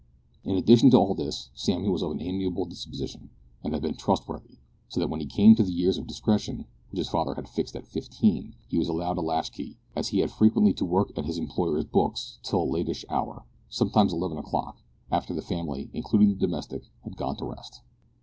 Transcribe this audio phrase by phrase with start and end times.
[0.43, 3.29] In addition to all this, Sammy was of an amiable disposition,
[3.63, 4.57] and had been trustworthy,
[4.89, 7.75] so that when he came to the years of discretion which his father had fixed
[7.75, 11.25] at fifteen he was allowed a latch key, as he had frequently to work at
[11.25, 16.35] his employer's books till a lateish hour, sometimes eleven o'clock after the family, including the
[16.47, 17.81] domestic, had gone to rest.